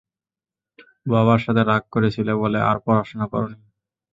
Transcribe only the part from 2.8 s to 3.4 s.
পড়াশোনা